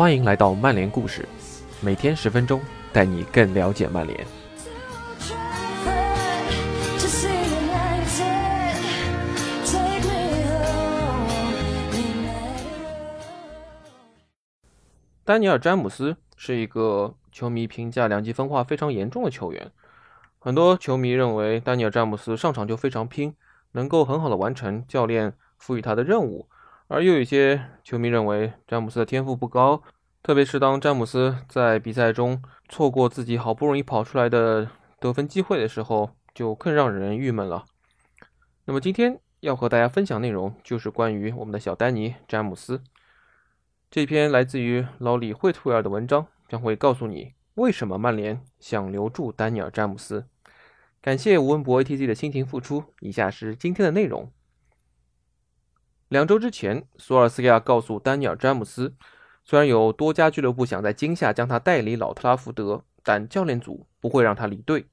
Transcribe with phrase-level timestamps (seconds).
[0.00, 1.28] 欢迎来到曼联故事，
[1.82, 2.58] 每天十分钟，
[2.90, 4.26] 带你更了解曼联。
[15.22, 19.70] 丹尼尔·詹姆斯是一个球迷评价两极分化非常严重的球员。
[20.38, 23.34] 很多球迷认为丹尼尔·詹姆斯上场就非常拼，
[23.72, 26.48] 能够很好的完成教练赋予他的任务。
[26.92, 29.80] 而又有些球迷认为詹姆斯的天赋不高，
[30.24, 37.64] 特别是当詹姆斯在比赛中错过自己好不容易跑出来的得分机会的时候，就更让人郁闷了。
[38.64, 42.82] 那么今天要和大家分享内容就是关于我们的小丹尼詹姆斯。
[43.88, 50.26] 这篇来自于老李惠特维尔的文章将会告诉你为什么曼联想留住丹尼尔詹姆斯。
[51.00, 52.82] 感谢吴文博 ATZ 的辛勤付出。
[52.98, 54.32] 以下是今天的内容。
[56.10, 58.96] 两周之前，索尔斯克亚告诉丹尼尔·詹姆斯，
[59.44, 64.86] 虽然有多家俱乐部想在今夏将他带离老特拉福德，但教练组不会让他离队。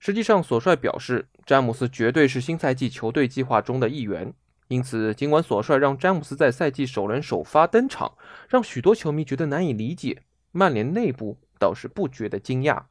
[0.00, 4.34] 实际上，索帅表示，詹姆斯绝对是新赛季球队计划中的一员。
[4.66, 8.14] 因此，尽管索帅让詹姆斯在赛季首轮首发登场，
[8.48, 12.82] 让许多球迷觉得难以理解，曼联内部倒是不觉得惊讶。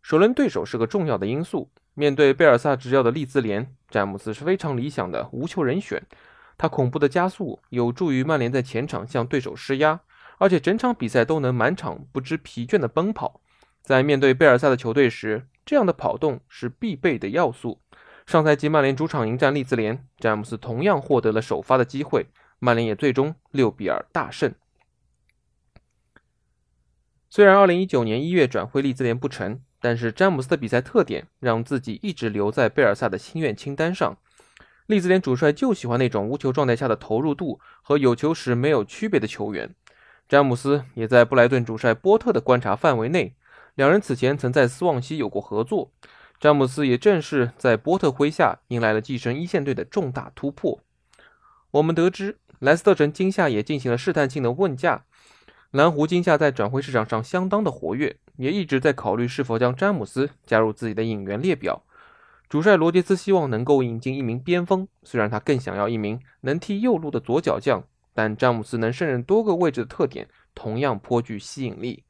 [0.00, 6.02] 首轮对手是个重要的因素，面对贝尔萨执教的利兹联，詹姆斯是非常理想的无球人选。
[6.56, 10.00] 他恐怖的加速有助于曼联在前场向对手施压，
[10.38, 13.40] 而且整场比赛都能满场不知疲倦的奔跑。
[13.82, 17.80] 在面对贝尔萨的球队时，这样的跑动是必备的要素。
[18.26, 22.26] 上赛季曼联主场迎战利兹联，詹姆斯同样获得了首发的机会，
[22.58, 24.54] 曼联也最终六比二大胜。
[27.28, 34.16] 虽然2019年1月转会利兹联不成，但是詹姆斯的比赛特点让自己一直留在贝尔萨的心愿清单上。
[34.86, 39.74] 利兹联主帅就喜欢那种无球状态下的投入度和有球时没有区别的球员。
[40.28, 43.34] 詹姆斯也在布莱顿主帅波特的观察范围内，
[43.74, 45.90] 两人此前曾在斯旺西有过合作。
[46.38, 50.80] 詹姆斯也正是在波特麾下迎来了跻身一线队的重大突破。
[51.70, 55.04] 我们得知，莱斯特城今夏也进行了试探性的问价。
[55.70, 61.82] 蓝湖今夏在转会市场上相当的活跃，也一直在考虑是否将詹姆斯加入自己的引援列表。
[62.54, 67.82] 主帅罗杰斯希望能够引进一名边锋，虽然他更想要一名能踢右路的左脚将，
[68.12, 72.04] 但詹姆斯能胜任多个位置的特点同样颇具吸引力。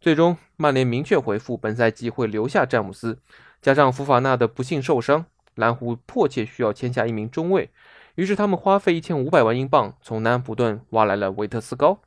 [0.00, 3.18] 最终，曼联明确回复本赛季会留下詹姆斯，
[3.60, 5.26] 加上福法纳的不幸受伤，
[5.56, 7.72] 蓝湖迫切需要签下一名中卫，
[8.14, 11.98] 于是他们花费一千五百万英镑从南安普顿挖来了维特斯高。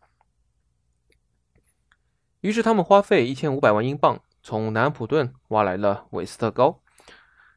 [2.39, 6.79] 于是他们花费一千五百万英镑从南安普顿挖来了韦斯特高。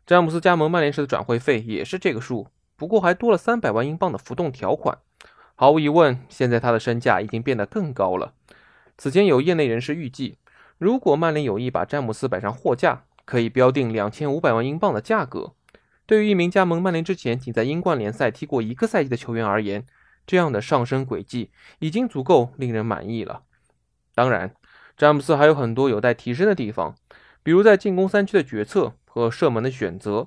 [0.07, 4.99] 詹姆斯加盟曼联时的转会费也是这个数，不过还多了三百万英镑的浮动条款。
[5.55, 8.35] 毫无疑问，现在他的身价已经变得更高了。
[8.99, 10.37] 此前有业内人士预计，
[10.77, 15.55] 如果曼联有意把詹姆斯摆上货架，可以标定两千五百万英镑的价格。
[16.05, 19.87] 对于一名加盟曼联之前仅在英冠联赛踢过一个赛季的球员而言，
[20.27, 23.45] 这样的上升轨迹已经足够令人满意了。
[24.15, 24.55] 当然，
[24.99, 26.95] 詹姆斯还有很多有待提升的地方，
[27.43, 28.93] 比如在进攻三区的决策。
[29.15, 30.27] 和射门的选择，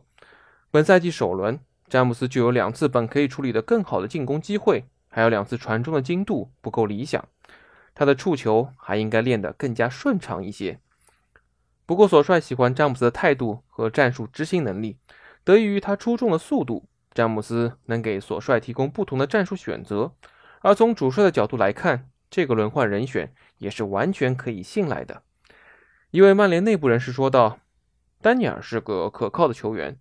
[0.72, 1.60] 本赛季首轮，
[1.90, 7.28] 詹姆斯就有两次本可以处理的更好的进攻机会，还有两次传中的精度不够理想，
[7.94, 10.80] 他的触球还应该练得更加顺畅一些。
[11.86, 14.98] 不过，索帅喜欢詹姆斯的态度和战术执行能力，
[15.44, 20.14] 得益于他出众的速度，詹姆斯能给索帅提供不同的战术选择。
[20.62, 25.24] 而从主帅的角度来看，这个轮换人选也是完全可以信赖的。
[26.12, 27.60] 一位曼联内部人士说道。
[28.28, 29.98] 丹尼尔是个可靠的球员，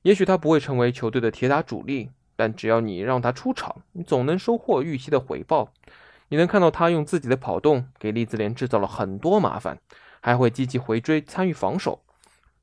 [0.00, 5.74] 也许他不会成为球队的铁打主力，但只要你让他出场，你总能收获预期的回报。
[6.28, 9.78] 你能看到他用自己的跑动给利兹联制造了很多麻烦，
[10.22, 12.02] 还会积极回追参与防守。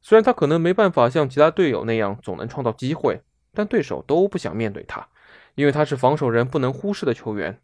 [0.02, 3.22] 虽然他可能没办法像其他队友那样总能创造机会，
[3.54, 5.08] 但对手都不想面对他，
[5.54, 7.60] 因为他是防守人不能忽视的球员。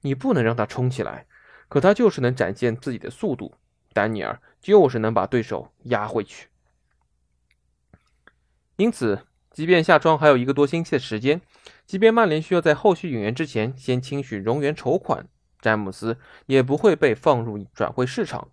[0.00, 1.26] 你不能让他冲起来，
[1.68, 3.52] 可他就是能展现自己的速度。
[3.92, 6.48] 丹尼尔就是能把对手压回去。
[8.76, 11.40] 因此，即便下窗还有一个多星期的时间，
[11.86, 15.28] 即便曼联需要在后续引援之前先清取容源筹款，
[15.60, 18.48] 詹姆斯也不会被放入转会市场。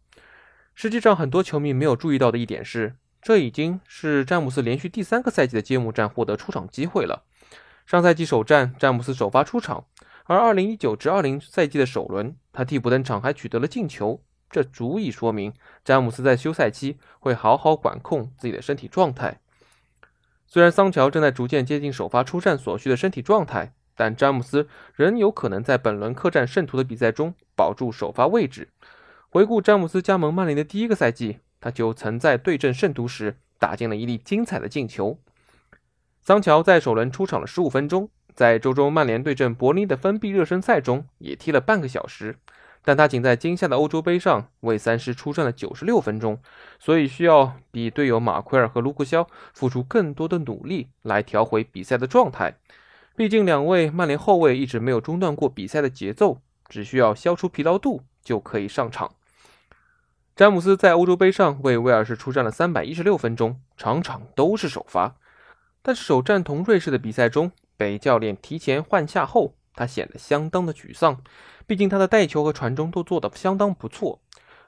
[0.75, 7.23] 实际上，很多球迷没有注意到的一点是，这已经是詹姆斯连续第三个赛季的揭幕战获得出场机会了。
[7.85, 9.85] 上赛季首战，詹姆斯首发出场，
[10.25, 15.51] 而2019至20赛季的首轮，他替补登场还取得了进球，这足以说明
[15.83, 19.40] 詹姆斯在休赛期会好好管控自己的身体状态。
[20.53, 28.67] 虽然桑乔正在逐渐接近首发出战所需的身体状态，但詹姆斯仍有可能在本轮客战圣徒的比赛中保住首发位置。
[29.29, 35.17] 回顾詹姆斯加盟曼联的第一个赛季，他就曾在对阵圣徒时打进了一粒精彩的进球。
[36.21, 42.35] 桑乔在首轮出场了十五分钟，在周中曼联对阵伯尼的封闭热身赛中也踢了半个小时，
[42.83, 46.39] 但他仅在今夏的欧洲杯上为三狮出战了九十六分钟，
[46.79, 52.57] 所以需要比队友马奎尔和卢克肖付出更多的努力来调回比赛的状态。
[53.15, 59.11] 毕竟，两位曼联后卫一直没有中断过比赛的节奏，只需要消除疲劳度就可以上场。
[60.35, 65.15] 詹姆斯在欧洲杯上为威尔士出战了三百一十六分钟，场场都是首发。
[65.83, 71.21] 但是首战同瑞士的比赛中，被教练提前换下后，他显得相当的沮丧。
[71.67, 74.19] 毕竟他的带球和传中都做得相当不错。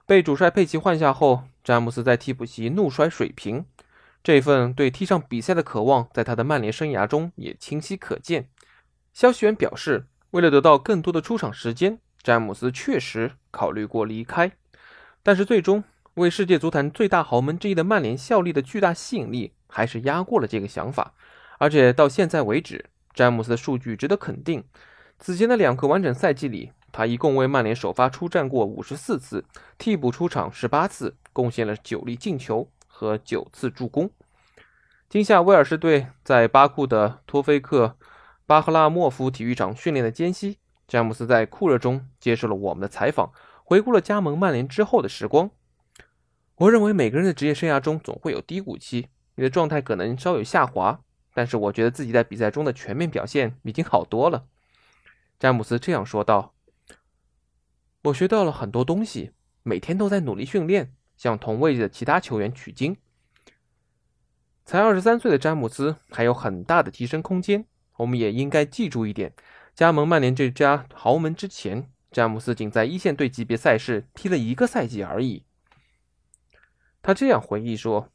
[0.05, 3.65] 被主帅佩奇换下后，詹姆斯在替补席怒摔水瓶。
[4.23, 8.47] 这份对踢上比赛的渴望，在他的曼联生涯中也清晰可见。
[9.13, 14.51] 消息源表示，为了得到更多的出场时间，詹姆斯确实考虑过离开，
[15.21, 15.83] 但是最终
[16.15, 21.13] 为世界足坛最大豪门之一的曼联效力的巨大吸引力，还是压过了这个想法。
[21.59, 24.63] 而且到现在为止，詹姆斯的数据值得肯定。
[25.19, 29.43] 此前的两个完整赛季里，他一共为曼联首发出战过五十四次，
[29.77, 32.69] 替补出场十八次，贡献了九粒进球。
[32.95, 34.11] 和九次助攻。
[35.09, 37.97] 今夏威尔士队在巴库的托菲克
[38.45, 43.31] 巴赫拉莫夫体育场训练的间隙，詹姆斯在酷热中接受了我们的采访，
[43.63, 45.49] 回顾了加盟曼联之后的时光。
[46.57, 50.99] 我认为每个人的职业生涯中总会有低谷期，你的状态可能稍有下滑，
[51.33, 54.45] 但是我觉得自己在比赛中的全面表现已经好多了。
[55.39, 56.53] 詹姆斯这样说道
[58.03, 59.31] ：“我学到了很多东西，
[59.63, 62.97] 每天都在努力训练。”向同位置的其他球员取经。
[64.65, 67.65] 才二十三岁的詹姆斯还有很大的提升空间。
[67.97, 69.31] 我们也应该记住一点：
[69.75, 75.45] 加盟曼联这家豪门之前，詹姆斯仅在一线队级别赛事踢了一个赛季而已。
[77.01, 78.09] 他这样回忆说：“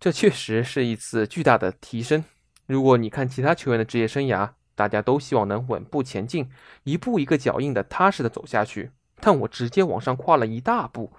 [0.00, 2.24] 这确实是一次巨大的提升。
[2.66, 6.48] 如果你看其他球员的职业生涯，大家都希望能稳步前进，
[6.84, 11.12] 一步一个脚印的踏实的走下去，但我直接往上跨了一大步。”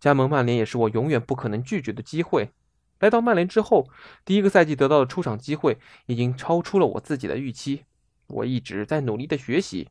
[0.00, 2.52] 加盟曼联也是我永远不可能拒绝的机会。
[3.00, 3.86] 来到曼联之后，
[4.24, 5.76] 第一个赛季得到的出场机会
[6.06, 7.84] 已经超出了我自己的预期。
[8.28, 9.90] 我一直在努力的学习。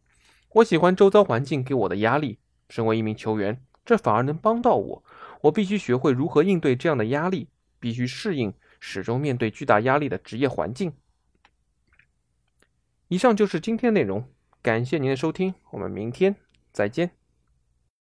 [0.53, 2.39] 我喜欢周遭环境给我的压力。
[2.69, 5.03] 身为一名球员，这反而能帮到我。
[5.41, 7.49] 我必须学会如何应对这样的压力，
[7.79, 10.91] 必须适应始终面对巨大压力的职业环境。
[13.15, 14.25] 以上就是今天内容，
[14.61, 16.35] 感谢您的收听，我们明天
[16.73, 17.11] 再见。